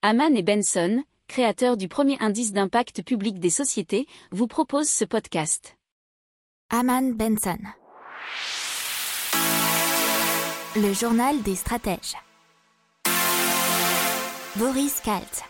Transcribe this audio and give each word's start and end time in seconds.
Haman 0.00 0.36
et 0.36 0.44
Benson, 0.44 1.02
créateurs 1.26 1.76
du 1.76 1.88
premier 1.88 2.16
indice 2.20 2.52
d'impact 2.52 3.02
public 3.02 3.40
des 3.40 3.50
sociétés, 3.50 4.06
vous 4.30 4.46
proposent 4.46 4.88
ce 4.88 5.04
podcast. 5.04 5.76
Haman 6.70 7.14
Benson. 7.14 7.58
Le 10.76 10.92
journal 10.92 11.42
des 11.42 11.56
stratèges. 11.56 12.14
Boris 14.54 15.00
Kalt. 15.00 15.42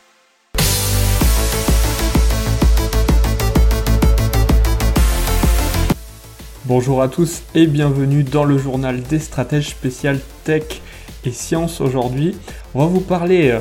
Bonjour 6.64 7.02
à 7.02 7.08
tous 7.10 7.42
et 7.54 7.66
bienvenue 7.66 8.24
dans 8.24 8.44
le 8.44 8.56
journal 8.56 9.02
des 9.02 9.18
stratèges 9.18 9.68
spécial 9.68 10.18
tech 10.44 10.80
et 11.26 11.32
sciences 11.32 11.82
aujourd'hui. 11.82 12.34
On 12.74 12.78
va 12.78 12.86
vous 12.86 13.02
parler 13.02 13.60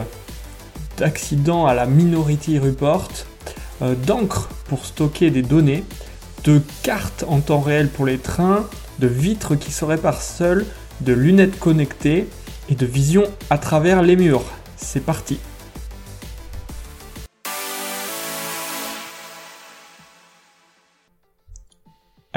d'accidents 0.98 1.66
à 1.66 1.73
la 1.73 1.86
Minority 1.86 2.59
Report, 2.59 3.09
euh, 3.81 3.95
d'encre 3.95 4.49
pour 4.66 4.85
stocker 4.85 5.30
des 5.30 5.44
données, 5.44 5.84
de 6.44 6.62
cartes 6.84 7.23
en 7.27 7.39
temps 7.39 7.62
réel 7.62 7.88
pour 7.88 8.05
les 8.05 8.17
trains, 8.17 8.66
de 8.99 9.08
vitres 9.08 9.55
qui 9.55 9.72
se 9.72 9.86
réparent 9.86 10.22
seules, 10.22 10.66
de 11.02 11.13
lunettes 11.13 11.59
connectées 11.59 12.27
et 12.70 12.75
de 12.75 12.86
vision 12.86 13.23
à 13.49 13.58
travers 13.58 14.02
les 14.02 14.16
murs. 14.16 14.44
C'est 14.75 15.03
parti 15.03 15.39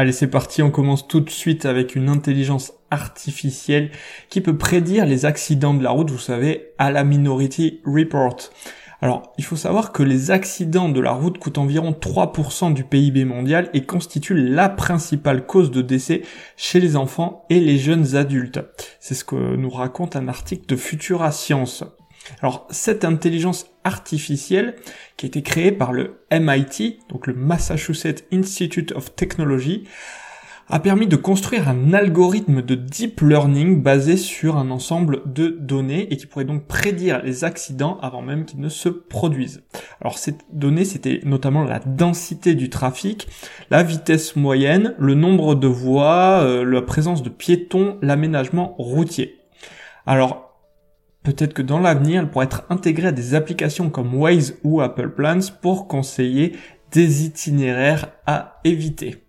Allez, 0.00 0.12
c'est 0.12 0.28
parti, 0.28 0.62
on 0.62 0.70
commence 0.70 1.06
tout 1.06 1.20
de 1.20 1.28
suite 1.28 1.66
avec 1.66 1.94
une 1.94 2.08
intelligence 2.08 2.72
artificielle 2.90 3.90
qui 4.30 4.40
peut 4.40 4.56
prédire 4.56 5.04
les 5.04 5.26
accidents 5.26 5.74
de 5.74 5.84
la 5.84 5.90
route, 5.90 6.10
vous 6.10 6.16
savez, 6.16 6.72
à 6.78 6.90
la 6.90 7.04
Minority 7.04 7.82
Report. 7.84 8.38
Alors, 9.02 9.34
il 9.36 9.44
faut 9.44 9.56
savoir 9.56 9.92
que 9.92 10.02
les 10.02 10.30
accidents 10.30 10.88
de 10.88 11.02
la 11.02 11.12
route 11.12 11.36
coûtent 11.36 11.58
environ 11.58 11.92
3% 11.92 12.72
du 12.72 12.84
PIB 12.84 13.26
mondial 13.26 13.68
et 13.74 13.84
constituent 13.84 14.42
la 14.42 14.70
principale 14.70 15.44
cause 15.44 15.70
de 15.70 15.82
décès 15.82 16.22
chez 16.56 16.80
les 16.80 16.96
enfants 16.96 17.44
et 17.50 17.60
les 17.60 17.76
jeunes 17.76 18.16
adultes. 18.16 18.60
C'est 19.00 19.12
ce 19.14 19.24
que 19.24 19.54
nous 19.54 19.68
raconte 19.68 20.16
un 20.16 20.28
article 20.28 20.64
de 20.64 20.76
Futura 20.76 21.30
Science. 21.30 21.84
Alors 22.40 22.66
cette 22.70 23.04
intelligence 23.04 23.66
artificielle 23.84 24.76
qui 25.16 25.26
a 25.26 25.28
été 25.28 25.42
créée 25.42 25.72
par 25.72 25.92
le 25.92 26.24
MIT, 26.32 26.98
donc 27.08 27.26
le 27.26 27.34
Massachusetts 27.34 28.24
Institute 28.32 28.92
of 28.92 29.14
Technology, 29.14 29.84
a 30.72 30.78
permis 30.78 31.08
de 31.08 31.16
construire 31.16 31.68
un 31.68 31.92
algorithme 31.92 32.62
de 32.62 32.76
deep 32.76 33.20
learning 33.22 33.82
basé 33.82 34.16
sur 34.16 34.56
un 34.56 34.70
ensemble 34.70 35.22
de 35.26 35.48
données 35.48 36.12
et 36.12 36.16
qui 36.16 36.26
pourrait 36.26 36.44
donc 36.44 36.66
prédire 36.66 37.22
les 37.24 37.42
accidents 37.42 37.98
avant 38.02 38.22
même 38.22 38.44
qu'ils 38.44 38.60
ne 38.60 38.68
se 38.68 38.88
produisent. 38.88 39.62
Alors 40.00 40.16
ces 40.16 40.36
données, 40.52 40.84
c'était 40.84 41.20
notamment 41.24 41.64
la 41.64 41.80
densité 41.80 42.54
du 42.54 42.70
trafic, 42.70 43.26
la 43.70 43.82
vitesse 43.82 44.36
moyenne, 44.36 44.94
le 44.98 45.14
nombre 45.14 45.56
de 45.56 45.66
voies, 45.66 46.40
euh, 46.42 46.64
la 46.64 46.82
présence 46.82 47.24
de 47.24 47.30
piétons, 47.30 47.98
l'aménagement 48.00 48.76
routier. 48.78 49.40
Alors 50.06 50.49
Peut-être 51.22 51.52
que 51.52 51.62
dans 51.62 51.80
l'avenir, 51.80 52.22
elle 52.22 52.30
pourrait 52.30 52.46
être 52.46 52.64
intégrée 52.70 53.08
à 53.08 53.12
des 53.12 53.34
applications 53.34 53.90
comme 53.90 54.14
Waze 54.14 54.58
ou 54.64 54.80
Apple 54.80 55.10
Plans 55.10 55.40
pour 55.60 55.86
conseiller 55.86 56.56
des 56.92 57.24
itinéraires 57.26 58.12
à 58.26 58.60
éviter. 58.64 59.22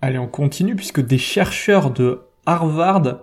Allez, 0.00 0.18
on 0.18 0.26
continue 0.26 0.74
puisque 0.74 1.00
des 1.00 1.18
chercheurs 1.18 1.92
de 1.92 2.22
Harvard 2.44 3.20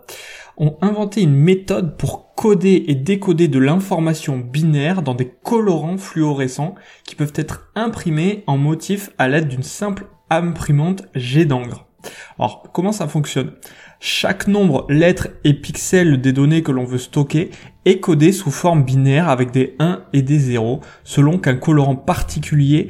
ont 0.56 0.78
inventé 0.82 1.22
une 1.22 1.36
méthode 1.36 1.98
pour 1.98 2.34
coder 2.36 2.86
et 2.88 2.96
décoder 2.96 3.50
de 3.50 3.60
l'information 3.60 4.38
binaire 4.38 5.02
dans 5.02 5.16
des 5.16 5.28
colorants 5.28 5.98
fluorescents 5.98 6.76
qui 7.04 7.16
peuvent 7.16 7.34
être 7.36 7.70
imprimés 7.76 8.46
en 8.48 8.58
motif 8.58 9.10
à 9.18 9.28
l'aide 9.28 9.50
d'une 9.50 9.64
simple 9.64 10.06
imprimante 10.30 11.04
jet 11.16 11.46
d'encre. 11.46 11.86
Alors, 12.38 12.64
comment 12.72 12.92
ça 12.92 13.08
fonctionne? 13.08 13.52
Chaque 14.00 14.48
nombre, 14.48 14.86
lettre 14.90 15.28
et 15.44 15.54
pixel 15.54 16.22
des 16.22 16.32
données 16.32 16.64
que 16.64 16.72
l'on 16.72 16.86
veut 16.86 16.98
stocker 16.98 17.52
est 17.86 18.00
codé 18.00 18.32
sous 18.32 18.52
forme 18.52 18.84
binaire 18.84 19.28
avec 19.28 19.52
des 19.52 19.76
1 19.80 20.04
et 20.14 20.22
des 20.22 20.40
0 20.40 20.80
selon 21.04 21.38
qu'un 21.38 21.58
colorant 21.58 21.98
particulier 21.98 22.90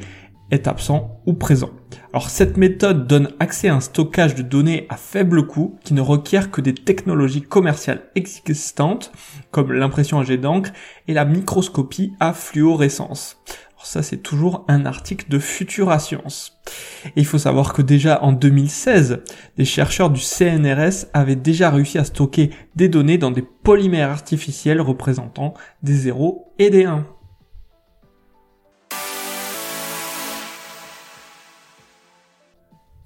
est 0.50 0.68
absent 0.68 1.20
ou 1.26 1.34
présent. 1.34 1.70
Alors 2.12 2.28
cette 2.28 2.56
méthode 2.56 3.06
donne 3.06 3.30
accès 3.38 3.68
à 3.68 3.74
un 3.74 3.80
stockage 3.80 4.34
de 4.34 4.42
données 4.42 4.86
à 4.88 4.96
faible 4.96 5.46
coût 5.46 5.76
qui 5.84 5.94
ne 5.94 6.00
requiert 6.00 6.50
que 6.50 6.60
des 6.60 6.74
technologies 6.74 7.42
commerciales 7.42 8.02
existantes 8.16 9.12
comme 9.52 9.72
l'impression 9.72 10.18
à 10.18 10.24
jet 10.24 10.38
d'encre 10.38 10.72
et 11.06 11.14
la 11.14 11.24
microscopie 11.24 12.12
à 12.18 12.32
fluorescence 12.32 13.40
ça, 13.86 14.02
c'est 14.02 14.18
toujours 14.18 14.64
un 14.68 14.84
article 14.84 15.30
de 15.30 15.38
Futura 15.38 15.98
Science. 15.98 16.60
Et 17.16 17.20
il 17.20 17.26
faut 17.26 17.38
savoir 17.38 17.72
que 17.72 17.82
déjà 17.82 18.22
en 18.22 18.32
2016, 18.32 19.22
des 19.56 19.64
chercheurs 19.64 20.10
du 20.10 20.20
CNRS 20.20 21.06
avaient 21.14 21.36
déjà 21.36 21.70
réussi 21.70 21.98
à 21.98 22.04
stocker 22.04 22.50
des 22.76 22.88
données 22.88 23.16
dans 23.16 23.30
des 23.30 23.42
polymères 23.42 24.10
artificiels 24.10 24.80
représentant 24.80 25.54
des 25.82 25.94
0 25.94 26.52
et 26.58 26.68
des 26.68 26.84
1. 26.84 27.06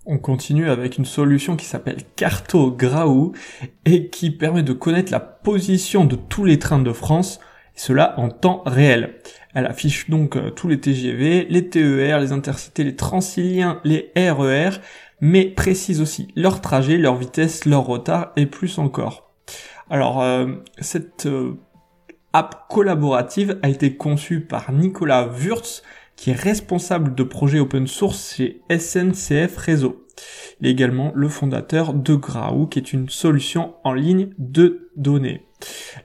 On 0.06 0.18
continue 0.18 0.68
avec 0.68 0.98
une 0.98 1.06
solution 1.06 1.56
qui 1.56 1.64
s'appelle 1.64 2.02
Cartograou 2.16 3.32
et 3.86 4.10
qui 4.10 4.30
permet 4.30 4.62
de 4.62 4.74
connaître 4.74 5.12
la 5.12 5.20
position 5.20 6.04
de 6.04 6.16
tous 6.16 6.44
les 6.44 6.58
trains 6.58 6.82
de 6.82 6.92
France, 6.92 7.40
cela 7.74 8.18
en 8.18 8.28
temps 8.28 8.62
réel. 8.66 9.16
Elle 9.54 9.66
affiche 9.66 10.10
donc 10.10 10.36
euh, 10.36 10.50
tous 10.50 10.68
les 10.68 10.80
TGV, 10.80 11.46
les 11.48 11.68
TER, 11.68 12.20
les 12.20 12.32
intercités, 12.32 12.84
les 12.84 12.96
transiliens, 12.96 13.80
les 13.84 14.12
RER, 14.16 14.80
mais 15.20 15.44
précise 15.46 16.00
aussi 16.00 16.28
leur 16.34 16.60
trajet, 16.60 16.96
leur 16.96 17.16
vitesse, 17.16 17.64
leur 17.64 17.86
retard 17.86 18.32
et 18.36 18.46
plus 18.46 18.78
encore. 18.78 19.30
Alors, 19.90 20.22
euh, 20.22 20.46
cette 20.78 21.26
euh, 21.26 21.58
app 22.32 22.66
collaborative 22.68 23.58
a 23.62 23.68
été 23.68 23.96
conçue 23.96 24.40
par 24.40 24.72
Nicolas 24.72 25.28
Wurtz, 25.28 25.82
qui 26.16 26.30
est 26.30 26.40
responsable 26.40 27.14
de 27.14 27.22
projet 27.22 27.60
open 27.60 27.86
source 27.86 28.34
chez 28.34 28.62
SNCF 28.70 29.56
Réseau. 29.56 30.06
Il 30.60 30.68
est 30.68 30.70
également 30.70 31.12
le 31.14 31.28
fondateur 31.28 31.92
de 31.92 32.14
Graou, 32.14 32.66
qui 32.66 32.78
est 32.78 32.92
une 32.92 33.08
solution 33.08 33.74
en 33.84 33.92
ligne 33.92 34.30
de 34.38 34.90
données. 34.96 35.46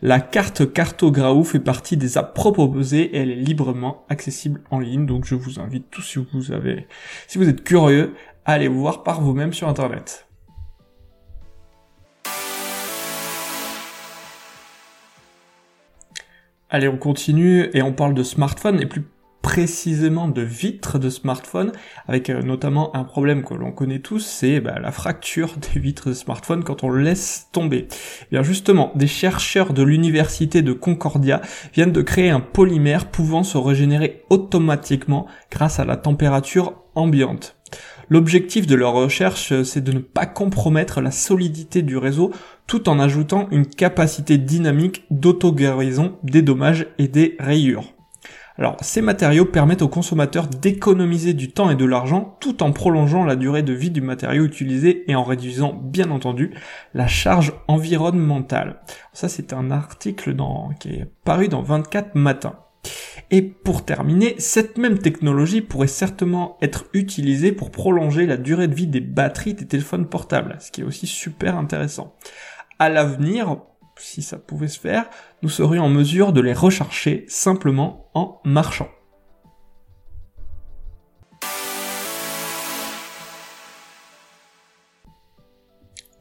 La 0.02 0.20
carte 0.20 0.72
Cartograou 0.72 1.44
fait 1.44 1.60
partie 1.60 1.98
des 1.98 2.18
apps 2.18 2.34
proposées 2.34 3.16
et 3.16 3.18
elle 3.18 3.32
est 3.32 3.36
librement 3.36 4.06
accessible 4.10 4.62
en 4.72 4.80
ligne. 4.80 5.06
Donc 5.06 5.26
je 5.26 5.36
vous 5.36 5.60
invite 5.60 5.90
tous 5.90 6.02
si 6.02 6.20
vous 6.34 6.52
avez, 6.52 6.88
si 7.28 7.38
vous 7.38 7.50
êtes 7.50 7.64
curieux, 7.64 8.14
à 8.46 8.54
aller 8.54 8.68
voir 8.68 9.04
par 9.04 9.22
vous-même 9.22 9.54
sur 9.54 9.68
internet. 9.68 10.28
Allez, 16.72 16.88
on 16.88 16.98
continue 16.98 17.70
et 17.74 17.82
on 17.82 17.94
parle 17.94 18.14
de 18.14 18.22
smartphone 18.22 18.80
et 18.80 18.86
plus 18.86 19.04
précisément 19.60 20.30
de 20.30 20.42
vitres 20.42 21.00
de 21.00 21.10
smartphone, 21.10 21.74
avec 22.08 22.30
euh, 22.30 22.42
notamment 22.42 22.96
un 22.96 23.04
problème 23.04 23.44
que 23.44 23.54
l'on 23.54 23.74
connaît 23.74 24.00
tous, 24.00 24.20
c'est 24.20 24.62
bah, 24.62 24.80
la 24.82 24.94
fracture 24.94 25.56
des 25.58 25.82
vitres 25.82 26.08
de 26.08 26.14
smartphone 26.14 26.64
quand 26.64 26.86
on 26.86 26.92
laisse 26.92 27.50
tomber. 27.52 27.90
Eh 27.90 28.26
bien 28.32 28.42
justement, 28.42 28.94
des 28.96 29.06
chercheurs 29.06 29.74
de 29.74 29.84
l'université 29.84 30.62
de 30.62 30.72
Concordia 30.72 31.42
viennent 31.74 31.92
de 31.92 32.02
créer 32.02 32.30
un 32.30 32.40
polymère 32.40 33.08
pouvant 33.08 33.44
se 33.44 33.58
régénérer 33.58 34.24
automatiquement 34.30 35.28
grâce 35.52 35.82
à 35.82 35.84
la 35.84 35.98
température 35.98 36.76
ambiante. 36.96 37.58
L'objectif 38.08 38.66
de 38.66 38.76
leur 38.76 38.94
recherche, 38.94 39.62
c'est 39.64 39.84
de 39.84 39.92
ne 39.92 40.00
pas 40.00 40.26
compromettre 40.26 41.02
la 41.02 41.12
solidité 41.12 41.82
du 41.82 41.98
réseau 41.98 42.32
tout 42.66 42.88
en 42.88 42.98
ajoutant 42.98 43.50
une 43.52 43.68
capacité 43.68 44.38
dynamique 44.38 45.04
d'auto-guérison 45.12 46.18
des 46.24 46.44
dommages 46.44 46.88
et 46.98 47.10
des 47.10 47.36
rayures. 47.40 47.94
Alors, 48.60 48.76
ces 48.82 49.02
matériaux 49.02 49.46
permettent 49.46 49.84
aux 49.84 49.88
consommateurs 49.88 50.48
d'économiser 50.48 51.34
du 51.34 51.50
temps 51.50 51.70
et 51.70 51.76
de 51.76 51.86
l'argent 51.86 52.36
tout 52.42 52.62
en 52.62 52.74
prolongeant 52.74 53.24
la 53.24 53.38
durée 53.38 53.64
de 53.64 53.72
vie 53.72 53.90
du 53.90 54.02
matériau 54.02 54.44
utilisé 54.44 55.10
et 55.10 55.16
en 55.16 55.24
réduisant, 55.24 55.80
bien 55.82 56.12
entendu, 56.12 56.54
la 56.94 57.08
charge 57.08 57.54
environnementale. 57.70 58.82
Ça, 59.14 59.30
c'est 59.30 59.54
un 59.54 59.72
article 59.72 60.36
qui 60.82 60.90
est 60.90 61.08
paru 61.24 61.48
dans 61.48 61.62
24 61.62 62.16
matins. 62.16 62.60
Et 63.32 63.44
pour 63.44 63.86
terminer, 63.86 64.36
cette 64.40 64.78
même 64.78 64.98
technologie 64.98 65.62
pourrait 65.62 65.88
certainement 65.88 66.58
être 66.62 66.84
utilisée 66.92 67.54
pour 67.54 67.72
prolonger 67.72 68.26
la 68.26 68.36
durée 68.36 68.68
de 68.68 68.76
vie 68.76 68.88
des 68.88 69.00
batteries 69.00 69.54
des 69.54 69.68
téléphones 69.68 70.10
portables, 70.10 70.58
ce 70.60 70.70
qui 70.72 70.82
est 70.82 70.86
aussi 70.86 71.08
super 71.08 71.58
intéressant. 71.58 72.14
À 72.78 72.90
l'avenir, 72.90 73.62
si 74.00 74.22
ça 74.22 74.38
pouvait 74.38 74.68
se 74.68 74.80
faire, 74.80 75.10
nous 75.42 75.50
serions 75.50 75.84
en 75.84 75.90
mesure 75.90 76.34
de 76.34 76.42
les 76.42 76.54
recharger 76.54 77.26
simplement 77.28 78.10
en 78.14 78.40
marchant. 78.44 78.90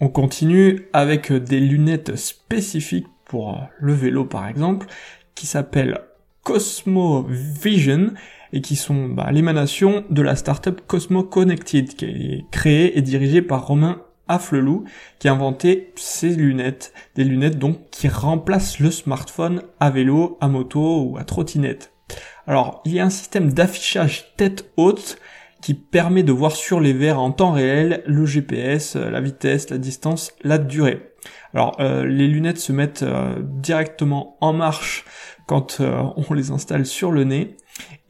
On 0.00 0.08
continue 0.08 0.86
avec 0.92 1.32
des 1.32 1.58
lunettes 1.58 2.14
spécifiques 2.16 3.08
pour 3.24 3.60
le 3.78 3.92
vélo 3.92 4.24
par 4.24 4.46
exemple, 4.46 4.86
qui 5.34 5.46
s'appellent 5.46 6.00
Cosmo 6.44 7.26
Vision 7.28 8.12
et 8.52 8.60
qui 8.60 8.76
sont 8.76 9.08
bah, 9.08 9.30
l'émanation 9.30 10.04
de 10.08 10.22
la 10.22 10.36
startup 10.36 10.80
Cosmo 10.86 11.22
Connected, 11.22 11.94
qui 11.94 12.04
est 12.06 12.44
créée 12.50 12.96
et 12.96 13.02
dirigée 13.02 13.42
par 13.42 13.66
Romain 13.66 14.02
Afflelou, 14.28 14.84
qui 15.18 15.28
a 15.28 15.32
inventé 15.32 15.92
ces 15.96 16.30
lunettes, 16.30 16.92
des 17.14 17.24
lunettes 17.24 17.58
donc 17.58 17.90
qui 17.90 18.08
remplacent 18.08 18.78
le 18.78 18.90
smartphone 18.90 19.62
à 19.80 19.90
vélo, 19.90 20.38
à 20.40 20.48
moto 20.48 21.02
ou 21.02 21.18
à 21.18 21.24
trottinette. 21.24 21.92
Alors, 22.46 22.82
il 22.84 22.94
y 22.94 23.00
a 23.00 23.04
un 23.04 23.10
système 23.10 23.52
d'affichage 23.52 24.34
tête 24.36 24.70
haute 24.76 25.18
qui 25.60 25.74
permet 25.74 26.22
de 26.22 26.32
voir 26.32 26.52
sur 26.52 26.80
les 26.80 26.92
verres 26.92 27.20
en 27.20 27.32
temps 27.32 27.52
réel 27.52 28.02
le 28.06 28.24
GPS, 28.26 28.96
la 28.96 29.20
vitesse, 29.20 29.70
la 29.70 29.78
distance, 29.78 30.32
la 30.42 30.58
durée. 30.58 31.08
Alors 31.54 31.76
euh, 31.80 32.04
les 32.04 32.28
lunettes 32.28 32.58
se 32.58 32.72
mettent 32.72 33.02
euh, 33.02 33.36
directement 33.40 34.36
en 34.40 34.52
marche 34.52 35.04
quand 35.46 35.80
euh, 35.80 36.02
on 36.16 36.34
les 36.34 36.50
installe 36.50 36.86
sur 36.86 37.10
le 37.10 37.24
nez 37.24 37.56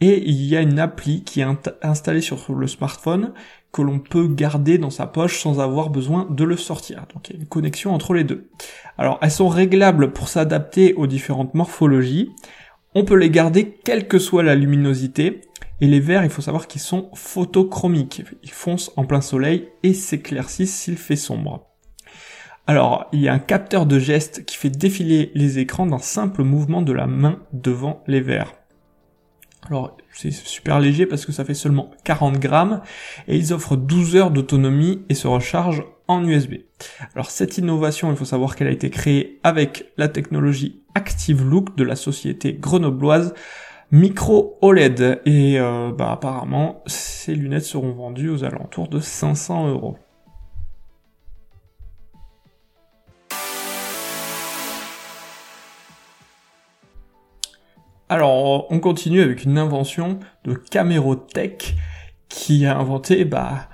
et 0.01 0.29
il 0.29 0.45
y 0.45 0.57
a 0.57 0.61
une 0.61 0.79
appli 0.79 1.25
qui 1.25 1.41
est 1.41 1.47
installée 1.83 2.21
sur 2.21 2.55
le 2.55 2.67
smartphone 2.67 3.33
que 3.73 3.83
l'on 3.83 3.99
peut 3.99 4.29
garder 4.29 4.79
dans 4.79 4.91
sa 4.91 5.07
poche 5.07 5.41
sans 5.41 5.61
avoir 5.61 5.91
besoin 5.91 6.27
de 6.31 6.45
le 6.45 6.57
sortir. 6.57 7.07
Donc 7.13 7.29
il 7.29 7.35
y 7.35 7.39
a 7.39 7.41
une 7.41 7.49
connexion 7.49 7.95
entre 7.95 8.15
les 8.15 8.25
deux. 8.25 8.49
Alors 8.97 9.19
elles 9.23 9.31
sont 9.31 9.49
réglables 9.49 10.13
pour 10.13 10.29
s'adapter 10.29 10.95
aux 10.95 11.07
différentes 11.07 11.55
morphologies. 11.55 12.31
On 12.95 13.05
peut 13.05 13.17
les 13.17 13.31
garder 13.31 13.79
quelle 13.85 14.09
que 14.09 14.19
soit 14.19 14.43
la 14.43 14.55
luminosité. 14.55 15.43
Et 15.81 15.87
les 15.87 16.01
verres, 16.01 16.25
il 16.25 16.31
faut 16.31 16.43
savoir 16.43 16.67
qu'ils 16.67 16.81
sont 16.81 17.11
photochromiques. 17.15 18.25
Ils 18.43 18.51
foncent 18.51 18.91
en 18.97 19.05
plein 19.05 19.21
soleil 19.21 19.69
et 19.85 19.95
s'éclaircissent 19.95 20.75
s'il 20.75 20.97
fait 20.97 21.15
sombre. 21.15 21.69
Alors, 22.67 23.07
il 23.13 23.21
y 23.21 23.29
a 23.29 23.33
un 23.33 23.39
capteur 23.39 23.87
de 23.87 23.99
geste 23.99 24.45
qui 24.45 24.57
fait 24.57 24.71
défiler 24.71 25.31
les 25.35 25.59
écrans 25.59 25.87
d'un 25.87 25.99
simple 25.99 26.43
mouvement 26.43 26.83
de 26.83 26.93
la 26.93 27.07
main 27.07 27.39
devant 27.53 28.03
les 28.07 28.21
verres. 28.21 28.55
Alors, 29.69 29.97
c'est 30.13 30.31
super 30.31 30.81
léger 30.81 31.07
parce 31.07 31.27
que 31.27 31.33
ça 31.33 31.45
fait 31.45 31.55
seulement 31.55 31.91
40 32.05 32.39
grammes 32.39 32.81
et 33.27 33.37
ils 33.37 33.53
offrent 33.53 33.77
12 33.77 34.17
heures 34.17 34.31
d'autonomie 34.31 35.03
et 35.09 35.15
se 35.15 35.29
rechargent 35.29 35.85
en 36.07 36.25
USB. 36.27 36.55
Alors, 37.15 37.31
cette 37.31 37.59
innovation, 37.59 38.11
il 38.11 38.17
faut 38.17 38.25
savoir 38.25 38.57
qu'elle 38.57 38.69
a 38.69 38.73
été 38.73 38.91
créée 38.91 39.41
avec 39.43 39.93
la 39.97 40.09
technologie 40.09 40.83
Active 40.95 41.45
Look 41.45 41.77
de 41.77 41.85
la 41.85 41.97
société 41.97 42.55
grenobloise 42.55 43.35
Micro 43.91 44.59
OLED 44.61 45.23
et 45.25 45.59
euh, 45.59 45.93
bah, 45.97 46.13
apparemment 46.13 46.83
ces 46.87 47.35
lunettes 47.35 47.65
seront 47.65 47.93
vendues 47.93 48.29
aux 48.29 48.45
alentours 48.45 48.89
de 48.89 49.01
500 49.01 49.69
euros. 49.69 49.97
Alors, 58.11 58.71
on 58.73 58.81
continue 58.81 59.21
avec 59.21 59.45
une 59.45 59.59
invention 59.59 60.19
de 60.45 60.55
Camérotech 60.55 61.77
qui 62.31 62.65
a 62.65 62.79
inventé 62.79 63.27
bah, 63.27 63.69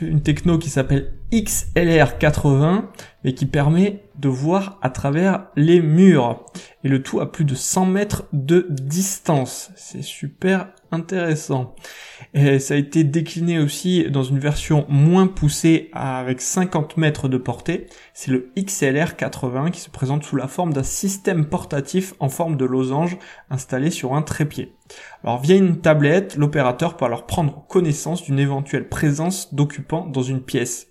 une 0.00 0.22
techno 0.22 0.58
qui 0.58 0.70
s'appelle 0.70 1.12
XLR80 1.34 2.84
mais 3.24 3.32
qui 3.32 3.46
permet 3.46 4.04
de 4.18 4.28
voir 4.28 4.78
à 4.82 4.90
travers 4.90 5.46
les 5.56 5.80
murs 5.80 6.44
et 6.84 6.88
le 6.88 7.02
tout 7.02 7.20
à 7.20 7.32
plus 7.32 7.46
de 7.46 7.54
100 7.54 7.86
mètres 7.86 8.24
de 8.32 8.66
distance. 8.68 9.70
C'est 9.74 10.02
super 10.02 10.68
intéressant. 10.92 11.74
Et 12.34 12.58
ça 12.58 12.74
a 12.74 12.76
été 12.76 13.02
décliné 13.02 13.58
aussi 13.58 14.10
dans 14.10 14.22
une 14.22 14.38
version 14.38 14.84
moins 14.88 15.26
poussée 15.26 15.90
avec 15.94 16.42
50 16.42 16.98
mètres 16.98 17.28
de 17.28 17.38
portée. 17.38 17.86
C'est 18.12 18.30
le 18.30 18.52
XLR 18.58 19.16
80 19.16 19.70
qui 19.70 19.80
se 19.80 19.90
présente 19.90 20.24
sous 20.24 20.36
la 20.36 20.46
forme 20.46 20.74
d'un 20.74 20.82
système 20.82 21.46
portatif 21.46 22.14
en 22.20 22.28
forme 22.28 22.56
de 22.56 22.66
losange 22.66 23.16
installé 23.50 23.90
sur 23.90 24.14
un 24.14 24.22
trépied. 24.22 24.74
Alors 25.24 25.40
via 25.40 25.56
une 25.56 25.80
tablette, 25.80 26.36
l'opérateur 26.36 26.98
peut 26.98 27.06
alors 27.06 27.26
prendre 27.26 27.66
connaissance 27.66 28.22
d'une 28.22 28.38
éventuelle 28.38 28.88
présence 28.88 29.54
d'occupants 29.54 30.06
dans 30.06 30.22
une 30.22 30.42
pièce. 30.42 30.88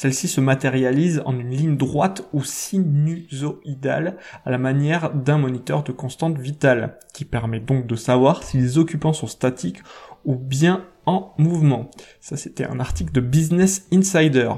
Celle-ci 0.00 0.28
se 0.28 0.40
matérialise 0.40 1.20
en 1.26 1.38
une 1.38 1.50
ligne 1.50 1.76
droite 1.76 2.26
ou 2.32 2.42
sinusoïdale 2.42 4.16
à 4.46 4.50
la 4.50 4.56
manière 4.56 5.12
d'un 5.12 5.36
moniteur 5.36 5.82
de 5.82 5.92
constante 5.92 6.38
vitale, 6.38 6.96
qui 7.12 7.26
permet 7.26 7.60
donc 7.60 7.86
de 7.86 7.96
savoir 7.96 8.42
si 8.42 8.56
les 8.56 8.78
occupants 8.78 9.12
sont 9.12 9.26
statiques 9.26 9.82
ou 10.24 10.36
bien 10.36 10.86
en 11.04 11.34
mouvement. 11.36 11.90
Ça, 12.22 12.38
c'était 12.38 12.64
un 12.64 12.80
article 12.80 13.12
de 13.12 13.20
Business 13.20 13.88
Insider. 13.92 14.50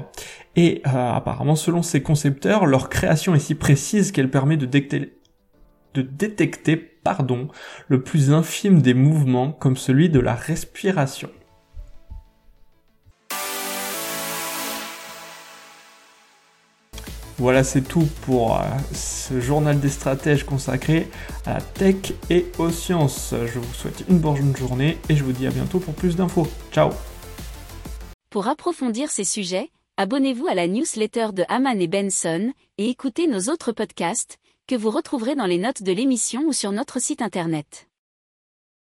Et 0.55 0.81
euh, 0.87 1.11
apparemment, 1.11 1.57
selon 1.57 1.81
ces 1.81 2.01
concepteurs, 2.01 2.65
leur 2.65 2.87
création 2.87 3.35
est 3.35 3.39
si 3.39 3.55
précise 3.55 4.13
qu'elle 4.13 4.31
permet 4.31 4.55
de 4.55 4.65
détecter, 4.65 5.19
de 5.93 6.03
détecter 6.03 6.77
pardon, 6.77 7.49
le 7.89 8.01
plus 8.01 8.31
infime 8.31 8.81
des 8.81 8.93
mouvements 8.93 9.51
comme 9.51 9.75
celui 9.75 10.07
de 10.07 10.21
la 10.21 10.35
respiration. 10.35 11.29
Voilà, 17.43 17.65
c'est 17.65 17.81
tout 17.81 18.07
pour 18.21 18.55
euh, 18.55 18.63
ce 18.93 19.41
journal 19.41 19.77
des 19.77 19.89
stratèges 19.89 20.45
consacré 20.45 21.09
à 21.45 21.55
la 21.55 21.59
tech 21.61 22.13
et 22.29 22.45
aux 22.57 22.69
sciences. 22.69 23.35
Je 23.53 23.59
vous 23.59 23.73
souhaite 23.73 24.05
une 24.07 24.19
bonne 24.19 24.55
journée 24.55 24.97
et 25.09 25.17
je 25.17 25.25
vous 25.25 25.33
dis 25.33 25.45
à 25.45 25.49
bientôt 25.49 25.79
pour 25.79 25.93
plus 25.93 26.15
d'infos. 26.15 26.47
Ciao 26.71 26.91
Pour 28.29 28.47
approfondir 28.47 29.09
ces 29.09 29.25
sujets, 29.25 29.71
abonnez-vous 29.97 30.47
à 30.47 30.55
la 30.55 30.69
newsletter 30.69 31.33
de 31.33 31.43
Haman 31.49 31.81
et 31.81 31.87
Benson 31.89 32.53
et 32.77 32.87
écoutez 32.87 33.27
nos 33.27 33.51
autres 33.51 33.73
podcasts 33.73 34.37
que 34.65 34.75
vous 34.75 34.89
retrouverez 34.89 35.35
dans 35.35 35.45
les 35.45 35.57
notes 35.57 35.83
de 35.83 35.91
l'émission 35.91 36.43
ou 36.47 36.53
sur 36.53 36.71
notre 36.71 37.01
site 37.01 37.21
internet. 37.21 37.89